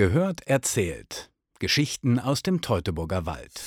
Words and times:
Gehört 0.00 0.46
erzählt. 0.46 1.30
Geschichten 1.58 2.18
aus 2.18 2.42
dem 2.42 2.62
Teutoburger 2.62 3.26
Wald. 3.26 3.60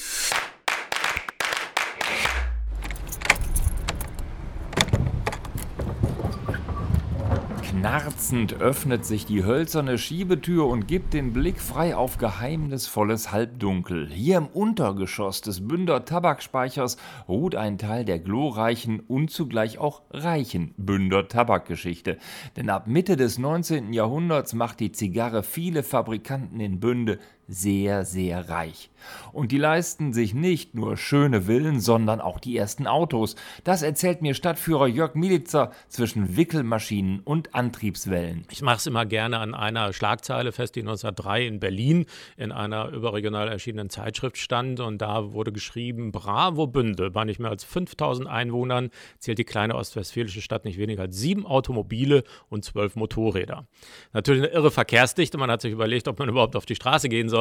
Knarzend 7.79 8.61
öffnet 8.61 9.03
sich 9.03 9.25
die 9.25 9.43
hölzerne 9.43 9.97
Schiebetür 9.97 10.67
und 10.67 10.87
gibt 10.87 11.15
den 11.15 11.33
Blick 11.33 11.59
frei 11.59 11.95
auf 11.95 12.19
geheimnisvolles 12.19 13.31
Halbdunkel. 13.31 14.09
Hier 14.11 14.37
im 14.37 14.45
Untergeschoss 14.45 15.41
des 15.41 15.67
Bünder 15.67 16.05
Tabakspeichers 16.05 16.97
ruht 17.27 17.55
ein 17.55 17.79
Teil 17.79 18.05
der 18.05 18.19
glorreichen 18.19 18.99
und 18.99 19.31
zugleich 19.31 19.79
auch 19.79 20.03
reichen 20.11 20.75
Bünder 20.77 21.27
Tabakgeschichte. 21.27 22.19
Denn 22.57 22.69
ab 22.69 22.85
Mitte 22.85 23.17
des 23.17 23.39
19. 23.39 23.91
Jahrhunderts 23.91 24.53
macht 24.53 24.79
die 24.79 24.91
Zigarre 24.91 25.41
viele 25.41 25.81
Fabrikanten 25.81 26.59
in 26.59 26.79
Bünde 26.79 27.17
sehr, 27.47 28.05
sehr 28.05 28.49
reich. 28.49 28.89
Und 29.31 29.51
die 29.51 29.57
leisten 29.57 30.13
sich 30.13 30.33
nicht 30.33 30.75
nur 30.75 30.97
schöne 30.97 31.43
Villen, 31.43 31.79
sondern 31.79 32.21
auch 32.21 32.39
die 32.39 32.55
ersten 32.55 32.87
Autos. 32.87 33.35
Das 33.63 33.81
erzählt 33.81 34.21
mir 34.21 34.33
Stadtführer 34.33 34.87
Jörg 34.87 35.15
Militzer 35.15 35.71
zwischen 35.89 36.37
Wickelmaschinen 36.37 37.19
und 37.19 37.53
Antriebswellen. 37.53 38.45
Ich 38.49 38.61
mache 38.61 38.77
es 38.77 38.87
immer 38.87 39.05
gerne 39.05 39.39
an 39.39 39.53
einer 39.55 39.93
Schlagzeile 39.93 40.51
fest, 40.51 40.75
die 40.75 40.81
1903 40.81 41.47
in 41.47 41.59
Berlin 41.59 42.05
in 42.37 42.51
einer 42.51 42.89
überregional 42.89 43.47
erschienenen 43.47 43.89
Zeitschrift 43.89 44.37
stand. 44.37 44.79
Und 44.79 45.01
da 45.01 45.33
wurde 45.33 45.51
geschrieben, 45.51 46.11
Bravo 46.11 46.67
Bünde, 46.67 47.11
bei 47.11 47.25
nicht 47.25 47.39
mehr 47.39 47.51
als 47.51 47.63
5000 47.63 48.27
Einwohnern 48.27 48.89
zählt 49.19 49.37
die 49.37 49.43
kleine 49.43 49.75
ostwestfälische 49.75 50.41
Stadt 50.41 50.65
nicht 50.65 50.77
weniger 50.77 51.03
als 51.03 51.17
sieben 51.17 51.45
Automobile 51.45 52.23
und 52.49 52.63
zwölf 52.63 52.95
Motorräder. 52.95 53.67
Natürlich 54.13 54.43
eine 54.43 54.51
irre 54.51 54.71
Verkehrsdichte. 54.71 55.37
Man 55.37 55.51
hat 55.51 55.61
sich 55.61 55.71
überlegt, 55.71 56.07
ob 56.07 56.19
man 56.19 56.29
überhaupt 56.29 56.55
auf 56.55 56.65
die 56.65 56.75
Straße 56.75 57.09
gehen 57.09 57.29
soll. 57.29 57.32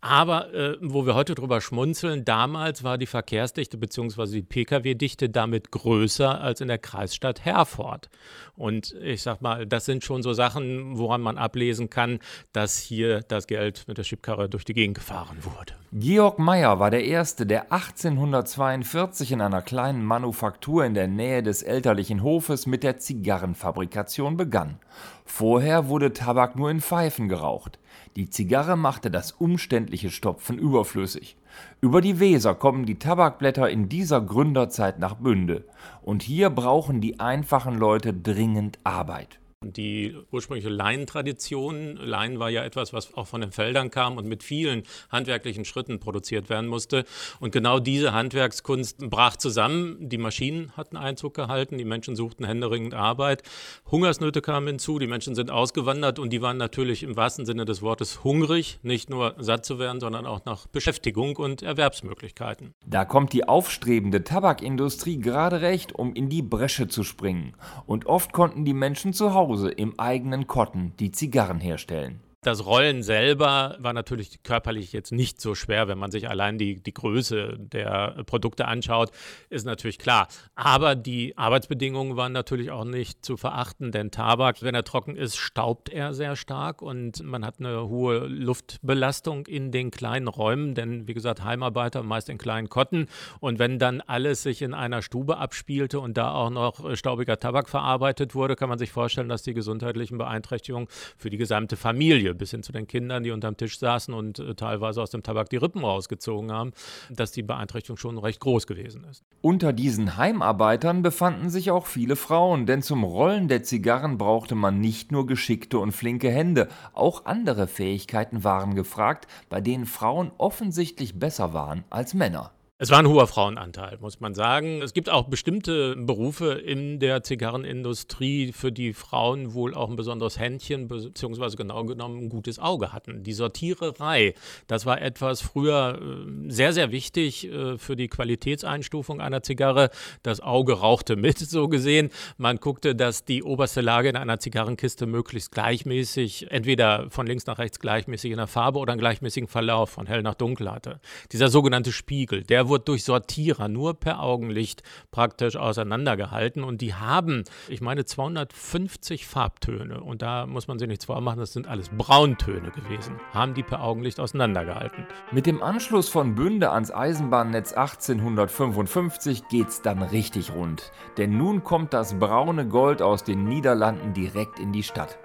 Aber 0.00 0.52
äh, 0.52 0.76
wo 0.80 1.06
wir 1.06 1.14
heute 1.14 1.34
drüber 1.34 1.60
schmunzeln, 1.60 2.24
damals 2.24 2.84
war 2.84 2.98
die 2.98 3.06
Verkehrsdichte 3.06 3.78
bzw. 3.78 4.26
die 4.26 4.42
Pkw-Dichte 4.42 5.30
damit 5.30 5.70
größer 5.70 6.40
als 6.40 6.60
in 6.60 6.68
der 6.68 6.78
Kreisstadt 6.78 7.44
Herford. 7.44 8.08
Und 8.56 8.94
ich 9.02 9.22
sag 9.22 9.40
mal, 9.40 9.66
das 9.66 9.84
sind 9.84 10.04
schon 10.04 10.22
so 10.22 10.32
Sachen, 10.32 10.98
woran 10.98 11.20
man 11.20 11.38
ablesen 11.38 11.90
kann, 11.90 12.18
dass 12.52 12.78
hier 12.78 13.20
das 13.20 13.46
Geld 13.46 13.84
mit 13.88 13.98
der 13.98 14.04
Schiebkarre 14.04 14.48
durch 14.48 14.64
die 14.64 14.74
Gegend 14.74 14.96
gefahren 14.96 15.38
wurde. 15.40 15.74
Georg 15.96 16.40
Meyer 16.40 16.80
war 16.80 16.90
der 16.90 17.04
Erste, 17.04 17.46
der 17.46 17.70
1842 17.70 19.30
in 19.30 19.40
einer 19.40 19.62
kleinen 19.62 20.04
Manufaktur 20.04 20.84
in 20.84 20.92
der 20.92 21.06
Nähe 21.06 21.40
des 21.40 21.62
elterlichen 21.62 22.24
Hofes 22.24 22.66
mit 22.66 22.82
der 22.82 22.98
Zigarrenfabrikation 22.98 24.36
begann. 24.36 24.80
Vorher 25.24 25.86
wurde 25.86 26.12
Tabak 26.12 26.56
nur 26.56 26.68
in 26.68 26.80
Pfeifen 26.80 27.28
geraucht. 27.28 27.78
Die 28.16 28.28
Zigarre 28.28 28.76
machte 28.76 29.08
das 29.08 29.30
umständliche 29.30 30.10
Stopfen 30.10 30.58
überflüssig. 30.58 31.36
Über 31.80 32.00
die 32.00 32.18
Weser 32.18 32.56
kommen 32.56 32.86
die 32.86 32.98
Tabakblätter 32.98 33.70
in 33.70 33.88
dieser 33.88 34.20
Gründerzeit 34.20 34.98
nach 34.98 35.14
Bünde. 35.14 35.64
Und 36.02 36.24
hier 36.24 36.50
brauchen 36.50 37.00
die 37.00 37.20
einfachen 37.20 37.78
Leute 37.78 38.12
dringend 38.12 38.80
Arbeit 38.82 39.38
die 39.64 40.16
ursprüngliche 40.30 40.68
Leinentradition. 40.68 41.96
Leinen 41.96 42.38
war 42.38 42.50
ja 42.50 42.64
etwas, 42.64 42.92
was 42.92 43.14
auch 43.14 43.26
von 43.26 43.40
den 43.40 43.52
Feldern 43.52 43.90
kam 43.90 44.16
und 44.16 44.26
mit 44.26 44.42
vielen 44.42 44.82
handwerklichen 45.10 45.64
Schritten 45.64 46.00
produziert 46.00 46.48
werden 46.48 46.68
musste. 46.68 47.04
Und 47.40 47.52
genau 47.52 47.78
diese 47.78 48.12
Handwerkskunst 48.12 49.10
brach 49.10 49.36
zusammen. 49.36 49.96
Die 50.08 50.18
Maschinen 50.18 50.72
hatten 50.76 50.96
Einzug 50.96 51.34
gehalten, 51.34 51.78
die 51.78 51.84
Menschen 51.84 52.16
suchten 52.16 52.44
händeringend 52.44 52.94
Arbeit. 52.94 53.42
Hungersnöte 53.90 54.40
kamen 54.40 54.66
hinzu, 54.66 54.98
die 54.98 55.06
Menschen 55.06 55.34
sind 55.34 55.50
ausgewandert 55.50 56.18
und 56.18 56.30
die 56.30 56.42
waren 56.42 56.56
natürlich 56.56 57.02
im 57.02 57.16
wahrsten 57.16 57.46
Sinne 57.46 57.64
des 57.64 57.82
Wortes 57.82 58.24
hungrig, 58.24 58.78
nicht 58.82 59.10
nur 59.10 59.34
satt 59.38 59.64
zu 59.64 59.78
werden, 59.78 60.00
sondern 60.00 60.26
auch 60.26 60.44
nach 60.44 60.66
Beschäftigung 60.66 61.36
und 61.36 61.62
Erwerbsmöglichkeiten. 61.62 62.74
Da 62.86 63.04
kommt 63.04 63.32
die 63.32 63.46
aufstrebende 63.46 64.24
Tabakindustrie 64.24 65.18
gerade 65.18 65.60
recht, 65.60 65.92
um 65.94 66.14
in 66.14 66.28
die 66.28 66.42
Bresche 66.42 66.88
zu 66.88 67.04
springen. 67.04 67.54
Und 67.86 68.06
oft 68.06 68.32
konnten 68.32 68.64
die 68.64 68.74
Menschen 68.74 69.12
zu 69.12 69.34
Hause 69.34 69.53
Hause 69.54 69.70
im 69.70 70.00
eigenen 70.00 70.48
Kotten 70.48 70.94
die 70.98 71.12
Zigarren 71.12 71.60
herstellen. 71.60 72.18
Das 72.44 72.66
Rollen 72.66 73.02
selber 73.02 73.74
war 73.78 73.94
natürlich 73.94 74.42
körperlich 74.42 74.92
jetzt 74.92 75.12
nicht 75.12 75.40
so 75.40 75.54
schwer, 75.54 75.88
wenn 75.88 75.96
man 75.96 76.10
sich 76.10 76.28
allein 76.28 76.58
die, 76.58 76.78
die 76.82 76.92
Größe 76.92 77.56
der 77.58 78.22
Produkte 78.26 78.68
anschaut, 78.68 79.12
ist 79.48 79.64
natürlich 79.64 79.98
klar. 79.98 80.28
Aber 80.54 80.94
die 80.94 81.38
Arbeitsbedingungen 81.38 82.18
waren 82.18 82.32
natürlich 82.32 82.70
auch 82.70 82.84
nicht 82.84 83.24
zu 83.24 83.38
verachten, 83.38 83.92
denn 83.92 84.10
Tabak, 84.10 84.60
wenn 84.60 84.74
er 84.74 84.84
trocken 84.84 85.16
ist, 85.16 85.36
staubt 85.36 85.88
er 85.88 86.12
sehr 86.12 86.36
stark 86.36 86.82
und 86.82 87.22
man 87.22 87.46
hat 87.46 87.60
eine 87.60 87.88
hohe 87.88 88.26
Luftbelastung 88.26 89.46
in 89.46 89.72
den 89.72 89.90
kleinen 89.90 90.28
Räumen, 90.28 90.74
denn 90.74 91.08
wie 91.08 91.14
gesagt, 91.14 91.42
Heimarbeiter 91.44 92.02
meist 92.02 92.28
in 92.28 92.36
kleinen 92.36 92.68
Kotten. 92.68 93.06
Und 93.40 93.58
wenn 93.58 93.78
dann 93.78 94.02
alles 94.02 94.42
sich 94.42 94.60
in 94.60 94.74
einer 94.74 95.00
Stube 95.00 95.38
abspielte 95.38 95.98
und 95.98 96.18
da 96.18 96.32
auch 96.34 96.50
noch 96.50 96.94
staubiger 96.94 97.38
Tabak 97.40 97.70
verarbeitet 97.70 98.34
wurde, 98.34 98.54
kann 98.54 98.68
man 98.68 98.78
sich 98.78 98.92
vorstellen, 98.92 99.30
dass 99.30 99.44
die 99.44 99.54
gesundheitlichen 99.54 100.18
Beeinträchtigungen 100.18 100.88
für 101.16 101.30
die 101.30 101.38
gesamte 101.38 101.78
Familie 101.78 102.33
bis 102.34 102.50
hin 102.50 102.62
zu 102.62 102.72
den 102.72 102.86
Kindern, 102.86 103.22
die 103.22 103.30
unterm 103.30 103.56
Tisch 103.56 103.78
saßen 103.78 104.14
und 104.14 104.38
äh, 104.38 104.54
teilweise 104.54 105.02
aus 105.02 105.10
dem 105.10 105.22
Tabak 105.22 105.50
die 105.50 105.56
Rippen 105.56 105.84
rausgezogen 105.84 106.52
haben, 106.52 106.72
dass 107.10 107.32
die 107.32 107.42
Beeinträchtigung 107.42 107.96
schon 107.96 108.18
recht 108.18 108.40
groß 108.40 108.66
gewesen 108.66 109.04
ist. 109.10 109.24
Unter 109.40 109.72
diesen 109.72 110.16
Heimarbeitern 110.16 111.02
befanden 111.02 111.50
sich 111.50 111.70
auch 111.70 111.86
viele 111.86 112.16
Frauen, 112.16 112.66
denn 112.66 112.82
zum 112.82 113.04
Rollen 113.04 113.48
der 113.48 113.62
Zigarren 113.62 114.18
brauchte 114.18 114.54
man 114.54 114.80
nicht 114.80 115.12
nur 115.12 115.26
geschickte 115.26 115.78
und 115.78 115.92
flinke 115.92 116.30
Hände, 116.30 116.68
auch 116.92 117.26
andere 117.26 117.66
Fähigkeiten 117.66 118.44
waren 118.44 118.74
gefragt, 118.74 119.26
bei 119.48 119.60
denen 119.60 119.86
Frauen 119.86 120.30
offensichtlich 120.38 121.18
besser 121.18 121.52
waren 121.52 121.84
als 121.90 122.14
Männer. 122.14 122.53
Es 122.76 122.90
war 122.90 122.98
ein 122.98 123.06
hoher 123.06 123.28
Frauenanteil, 123.28 123.98
muss 124.00 124.18
man 124.18 124.34
sagen. 124.34 124.82
Es 124.82 124.92
gibt 124.94 125.08
auch 125.08 125.28
bestimmte 125.28 125.94
Berufe 125.94 126.54
in 126.54 126.98
der 126.98 127.22
Zigarrenindustrie, 127.22 128.50
für 128.50 128.72
die 128.72 128.94
Frauen 128.94 129.54
wohl 129.54 129.74
auch 129.74 129.88
ein 129.88 129.94
besonderes 129.94 130.40
Händchen, 130.40 130.88
beziehungsweise 130.88 131.56
genau 131.56 131.84
genommen 131.84 132.24
ein 132.24 132.28
gutes 132.30 132.58
Auge 132.58 132.92
hatten. 132.92 133.22
Die 133.22 133.32
Sortiererei, 133.32 134.34
das 134.66 134.86
war 134.86 135.00
etwas 135.00 135.40
früher 135.40 136.00
äh, 136.02 136.50
sehr, 136.50 136.72
sehr 136.72 136.90
wichtig 136.90 137.46
äh, 137.46 137.78
für 137.78 137.94
die 137.94 138.08
Qualitätseinstufung 138.08 139.20
einer 139.20 139.44
Zigarre. 139.44 139.90
Das 140.24 140.40
Auge 140.40 140.72
rauchte 140.72 141.14
mit, 141.14 141.38
so 141.48 141.68
gesehen. 141.68 142.10
Man 142.38 142.56
guckte, 142.56 142.96
dass 142.96 143.24
die 143.24 143.44
oberste 143.44 143.82
Lage 143.82 144.08
in 144.08 144.16
einer 144.16 144.40
Zigarrenkiste 144.40 145.06
möglichst 145.06 145.52
gleichmäßig, 145.52 146.50
entweder 146.50 147.08
von 147.08 147.28
links 147.28 147.46
nach 147.46 147.58
rechts 147.58 147.78
gleichmäßig 147.78 148.32
in 148.32 148.38
der 148.38 148.48
Farbe 148.48 148.80
oder 148.80 148.94
einen 148.94 149.00
gleichmäßigen 149.00 149.46
Verlauf 149.46 149.90
von 149.90 150.08
hell 150.08 150.22
nach 150.22 150.34
dunkel 150.34 150.72
hatte. 150.72 150.98
Dieser 151.30 151.46
sogenannte 151.46 151.92
Spiegel, 151.92 152.42
der 152.42 152.63
der 152.64 152.70
wird 152.70 152.88
durch 152.88 153.04
Sortierer 153.04 153.68
nur 153.68 153.92
per 153.92 154.22
Augenlicht 154.22 154.82
praktisch 155.10 155.56
auseinandergehalten 155.56 156.64
und 156.64 156.80
die 156.80 156.94
haben, 156.94 157.44
ich 157.68 157.82
meine, 157.82 158.06
250 158.06 159.26
Farbtöne 159.26 160.00
und 160.00 160.22
da 160.22 160.46
muss 160.46 160.66
man 160.66 160.78
sich 160.78 160.88
nichts 160.88 161.04
vormachen, 161.04 161.40
das 161.40 161.52
sind 161.52 161.66
alles 161.66 161.90
Brauntöne 161.90 162.70
gewesen, 162.70 163.20
haben 163.34 163.52
die 163.52 163.62
per 163.62 163.82
Augenlicht 163.82 164.18
auseinandergehalten. 164.18 165.06
Mit 165.30 165.44
dem 165.44 165.62
Anschluss 165.62 166.08
von 166.08 166.34
Bünde 166.34 166.70
ans 166.70 166.90
Eisenbahnnetz 166.90 167.74
1855 167.74 169.48
geht's 169.48 169.82
dann 169.82 170.02
richtig 170.02 170.52
rund, 170.54 170.90
denn 171.18 171.36
nun 171.36 171.64
kommt 171.64 171.92
das 171.92 172.18
braune 172.18 172.66
Gold 172.66 173.02
aus 173.02 173.24
den 173.24 173.44
Niederlanden 173.44 174.14
direkt 174.14 174.58
in 174.58 174.72
die 174.72 174.82
Stadt. 174.82 175.18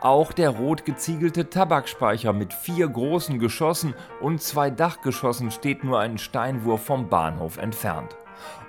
Auch 0.00 0.32
der 0.32 0.50
rot 0.50 0.84
geziegelte 0.84 1.50
Tabakspeicher 1.50 2.32
mit 2.32 2.52
vier 2.52 2.88
großen 2.88 3.38
Geschossen 3.38 3.94
und 4.20 4.42
zwei 4.42 4.70
Dachgeschossen 4.70 5.50
steht 5.50 5.84
nur 5.84 6.00
einen 6.00 6.18
Steinwurf 6.18 6.84
vom 6.84 7.08
Bahnhof 7.08 7.58
entfernt. 7.58 8.16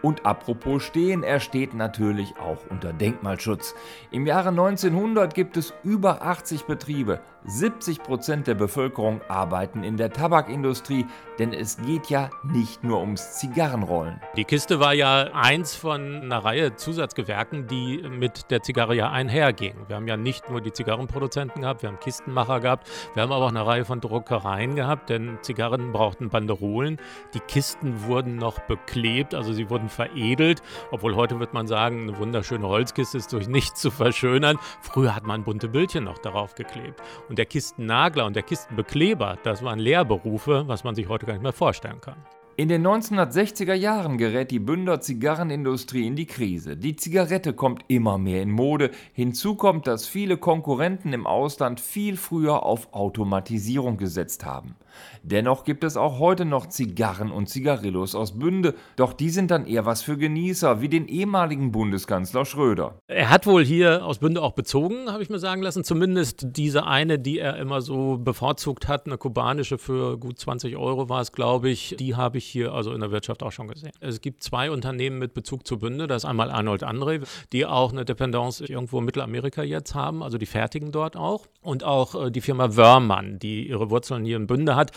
Und 0.01 0.25
apropos 0.25 0.83
stehen, 0.83 1.23
er 1.23 1.39
steht 1.39 1.73
natürlich 1.73 2.37
auch 2.37 2.59
unter 2.69 2.93
Denkmalschutz. 2.93 3.75
Im 4.11 4.27
Jahre 4.27 4.49
1900 4.49 5.33
gibt 5.33 5.57
es 5.57 5.73
über 5.83 6.21
80 6.21 6.65
Betriebe. 6.65 7.21
70 7.47 8.01
Prozent 8.01 8.47
der 8.47 8.55
Bevölkerung 8.55 9.21
arbeiten 9.27 9.83
in 9.83 9.97
der 9.97 10.11
Tabakindustrie, 10.11 11.05
denn 11.37 11.53
es 11.53 11.77
geht 11.77 12.07
ja 12.07 12.29
nicht 12.43 12.83
nur 12.83 12.99
ums 12.99 13.37
Zigarrenrollen. 13.37 14.19
Die 14.35 14.45
Kiste 14.45 14.79
war 14.79 14.93
ja 14.93 15.29
eins 15.33 15.75
von 15.75 16.21
einer 16.23 16.39
Reihe 16.43 16.75
Zusatzgewerken, 16.75 17.67
die 17.67 18.03
mit 18.09 18.49
der 18.49 18.63
Zigarre 18.63 18.95
ja 18.95 19.11
einhergingen. 19.11 19.87
Wir 19.87 19.95
haben 19.95 20.07
ja 20.07 20.17
nicht 20.17 20.49
nur 20.49 20.61
die 20.61 20.73
Zigarrenproduzenten 20.73 21.61
gehabt, 21.61 21.83
wir 21.83 21.89
haben 21.89 21.99
Kistenmacher 21.99 22.59
gehabt, 22.61 22.89
wir 23.13 23.23
haben 23.23 23.31
aber 23.31 23.45
auch 23.45 23.49
eine 23.49 23.65
Reihe 23.65 23.85
von 23.85 24.01
Druckereien 24.01 24.75
gehabt, 24.75 25.09
denn 25.09 25.37
Zigarren 25.41 25.91
brauchten 25.91 26.29
Banderolen. 26.29 26.99
Die 27.33 27.39
Kisten 27.39 28.05
wurden 28.05 28.37
noch 28.37 28.59
beklebt, 28.59 29.35
also 29.35 29.53
sie 29.55 29.69
wurden 29.69 29.89
veredelt, 29.89 30.61
obwohl 30.91 31.15
heute 31.15 31.39
wird 31.39 31.53
man 31.53 31.67
sagen, 31.67 32.03
eine 32.03 32.17
wunderschöne 32.17 32.67
Holzkiste 32.67 33.17
ist 33.17 33.33
durch 33.33 33.47
nichts 33.47 33.81
zu 33.81 33.91
verschönern. 33.91 34.59
Früher 34.81 35.15
hat 35.15 35.25
man 35.25 35.43
bunte 35.43 35.67
Bildchen 35.67 36.03
noch 36.03 36.19
darauf 36.19 36.55
geklebt. 36.55 37.01
Und 37.29 37.39
der 37.39 37.45
Kistennagler 37.45 38.25
und 38.25 38.35
der 38.35 38.43
Kistenbekleber, 38.43 39.37
das 39.43 39.63
waren 39.63 39.79
Lehrberufe, 39.79 40.67
was 40.67 40.83
man 40.83 40.95
sich 40.95 41.07
heute 41.07 41.25
gar 41.25 41.33
nicht 41.33 41.43
mehr 41.43 41.53
vorstellen 41.53 42.01
kann. 42.01 42.17
In 42.57 42.69
den 42.69 42.87
1960er 42.87 43.73
Jahren 43.73 44.17
gerät 44.17 44.49
die 44.49 44.59
Bünder 44.59 45.01
Zigarrenindustrie 45.01 46.07
in 46.07 46.15
die 46.15 46.25
Krise. 46.25 46.77
Die 46.77 46.95
Zigarette 46.95 47.51
kommt 47.51 47.83
immer 47.89 48.17
mehr 48.17 48.41
in 48.41 48.49
Mode. 48.49 48.91
Hinzu 49.11 49.55
kommt, 49.55 49.87
dass 49.87 50.07
viele 50.07 50.37
Konkurrenten 50.37 51.11
im 51.11 51.27
Ausland 51.27 51.81
viel 51.81 52.15
früher 52.15 52.63
auf 52.63 52.93
Automatisierung 52.93 53.97
gesetzt 53.97 54.45
haben. 54.45 54.77
Dennoch 55.23 55.65
gibt 55.65 55.83
es 55.83 55.97
auch 55.97 56.19
heute 56.19 56.45
noch 56.45 56.67
Zigarren 56.67 57.29
und 57.29 57.49
Zigarillos 57.49 58.15
aus 58.15 58.39
Bünde, 58.39 58.75
doch 58.95 59.11
die 59.11 59.29
sind 59.29 59.51
dann 59.51 59.65
eher 59.65 59.85
was 59.85 60.01
für 60.01 60.17
Genießer, 60.17 60.79
wie 60.79 60.87
den 60.87 61.09
ehemaligen 61.09 61.73
Bundeskanzler 61.73 62.45
Schröder. 62.45 62.99
Er 63.07 63.29
hat 63.29 63.45
wohl 63.45 63.65
hier 63.65 64.05
aus 64.05 64.19
Bünde 64.19 64.41
auch 64.41 64.53
bezogen, 64.53 65.11
habe 65.11 65.23
ich 65.23 65.29
mir 65.29 65.39
sagen 65.39 65.61
lassen. 65.61 65.83
Zumindest 65.83 66.47
diese 66.51 66.85
eine, 66.85 67.19
die 67.19 67.39
er 67.39 67.57
immer 67.57 67.81
so 67.81 68.17
bevorzugt 68.17 68.87
hat, 68.87 69.07
eine 69.07 69.17
kubanische 69.17 69.77
für 69.77 70.17
gut 70.17 70.39
20 70.39 70.77
Euro 70.77 71.09
war 71.09 71.19
es, 71.19 71.33
glaube 71.33 71.69
ich, 71.69 71.95
die 71.99 72.15
habe 72.15 72.37
ich 72.37 72.44
hier 72.45 72.73
also 72.73 72.93
in 72.93 73.01
der 73.01 73.11
Wirtschaft 73.11 73.43
auch 73.43 73.51
schon 73.51 73.67
gesehen. 73.67 73.91
Es 73.99 74.21
gibt 74.21 74.43
zwei 74.43 74.71
Unternehmen 74.71 75.19
mit 75.19 75.33
Bezug 75.33 75.65
zu 75.67 75.77
Bünde. 75.77 76.07
Das 76.07 76.23
ist 76.23 76.29
einmal 76.29 76.49
Arnold 76.51 76.83
André, 76.83 77.25
die 77.51 77.65
auch 77.65 77.91
eine 77.91 78.05
Dependance 78.05 78.65
irgendwo 78.65 78.99
in 78.99 79.05
Mittelamerika 79.05 79.63
jetzt 79.63 79.95
haben, 79.95 80.23
also 80.23 80.37
die 80.37 80.45
fertigen 80.45 80.91
dort 80.91 81.15
auch. 81.15 81.47
Und 81.61 81.83
auch 81.83 82.25
äh, 82.25 82.31
die 82.31 82.41
Firma 82.41 82.75
Wörmann, 82.75 83.39
die 83.39 83.67
ihre 83.67 83.89
Wurzeln 83.89 84.25
hier 84.25 84.37
in 84.37 84.47
Bünde 84.47 84.75
hat. 84.75 84.91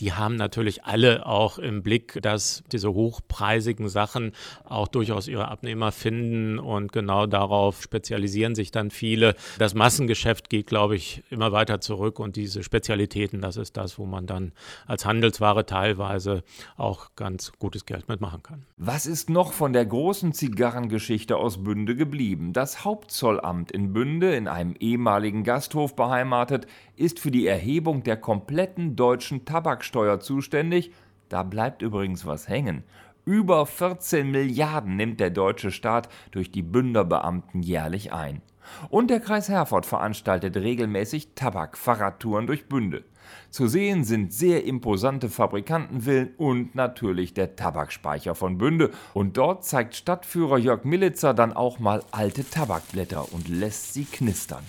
Die 0.00 0.12
haben 0.12 0.36
natürlich 0.36 0.84
alle 0.84 1.26
auch 1.26 1.58
im 1.58 1.82
Blick, 1.82 2.20
dass 2.22 2.62
diese 2.70 2.94
hochpreisigen 2.94 3.88
Sachen 3.88 4.32
auch 4.64 4.86
durchaus 4.86 5.26
ihre 5.26 5.48
Abnehmer 5.48 5.90
finden 5.90 6.60
und 6.60 6.92
genau 6.92 7.26
darauf 7.26 7.82
spezialisieren 7.82 8.54
sich 8.54 8.70
dann 8.70 8.92
viele. 8.92 9.34
Das 9.58 9.74
Massengeschäft 9.74 10.50
geht, 10.50 10.68
glaube 10.68 10.94
ich, 10.94 11.24
immer 11.30 11.50
weiter 11.50 11.80
zurück 11.80 12.20
und 12.20 12.36
diese 12.36 12.62
Spezialitäten, 12.62 13.40
das 13.40 13.56
ist 13.56 13.76
das, 13.76 13.98
wo 13.98 14.06
man 14.06 14.26
dann 14.26 14.52
als 14.86 15.04
Handelsware 15.04 15.66
teilweise 15.66 16.44
auch 16.76 16.87
ganz 17.16 17.52
gutes 17.58 17.86
Geld 17.86 18.08
mitmachen 18.08 18.42
kann. 18.42 18.64
Was 18.76 19.06
ist 19.06 19.30
noch 19.30 19.52
von 19.52 19.72
der 19.72 19.84
großen 19.84 20.32
Zigarrengeschichte 20.32 21.36
aus 21.36 21.62
Bünde 21.62 21.96
geblieben? 21.96 22.52
Das 22.52 22.84
Hauptzollamt 22.84 23.70
in 23.70 23.92
Bünde, 23.92 24.34
in 24.34 24.48
einem 24.48 24.74
ehemaligen 24.78 25.44
Gasthof 25.44 25.94
beheimatet, 25.96 26.66
ist 26.96 27.18
für 27.18 27.30
die 27.30 27.46
Erhebung 27.46 28.02
der 28.02 28.16
kompletten 28.16 28.96
deutschen 28.96 29.44
Tabaksteuer 29.44 30.20
zuständig. 30.20 30.92
Da 31.28 31.42
bleibt 31.42 31.82
übrigens 31.82 32.24
was 32.26 32.48
hängen. 32.48 32.84
Über 33.24 33.66
14 33.66 34.30
Milliarden 34.30 34.96
nimmt 34.96 35.20
der 35.20 35.30
deutsche 35.30 35.70
Staat 35.70 36.08
durch 36.30 36.50
die 36.50 36.62
Bünderbeamten 36.62 37.62
jährlich 37.62 38.12
ein. 38.12 38.40
Und 38.88 39.10
der 39.10 39.20
Kreis 39.20 39.48
Herford 39.48 39.86
veranstaltet 39.86 40.56
regelmäßig 40.56 41.34
Tabak-Fahrradtouren 41.34 42.46
durch 42.46 42.68
Bünde. 42.68 43.04
Zu 43.50 43.66
sehen 43.66 44.04
sind 44.04 44.32
sehr 44.32 44.64
imposante 44.64 45.28
Fabrikantenvillen 45.28 46.34
und 46.36 46.74
natürlich 46.74 47.34
der 47.34 47.56
Tabakspeicher 47.56 48.34
von 48.34 48.58
Bünde. 48.58 48.90
Und 49.14 49.36
dort 49.36 49.64
zeigt 49.64 49.94
Stadtführer 49.94 50.58
Jörg 50.58 50.84
Millitzer 50.84 51.34
dann 51.34 51.52
auch 51.52 51.78
mal 51.78 52.02
alte 52.10 52.48
Tabakblätter 52.48 53.32
und 53.32 53.48
lässt 53.48 53.94
sie 53.94 54.04
knistern. 54.04 54.64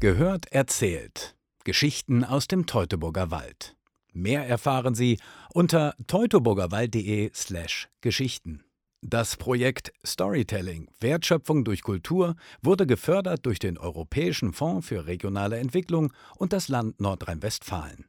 Gehört 0.00 0.50
erzählt. 0.50 1.36
Geschichten 1.64 2.24
aus 2.24 2.48
dem 2.48 2.66
Teutoburger 2.66 3.30
Wald. 3.30 3.76
Mehr 4.12 4.46
erfahren 4.46 4.94
Sie 4.94 5.18
unter 5.54 5.94
teutoburgerwald.de 6.06 7.30
slash 7.34 7.88
Geschichten. 8.00 8.64
Das 9.04 9.36
Projekt 9.36 9.92
Storytelling 10.06 10.88
Wertschöpfung 11.00 11.64
durch 11.64 11.82
Kultur 11.82 12.36
wurde 12.62 12.86
gefördert 12.86 13.44
durch 13.46 13.58
den 13.58 13.76
Europäischen 13.76 14.52
Fonds 14.52 14.86
für 14.86 15.06
regionale 15.06 15.58
Entwicklung 15.58 16.12
und 16.36 16.52
das 16.52 16.68
Land 16.68 17.00
Nordrhein-Westfalen. 17.00 18.06